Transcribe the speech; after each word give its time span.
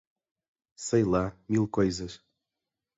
Sei 0.77 1.03
lá, 1.03 1.37
mil 1.47 1.67
coisas! 1.67 2.19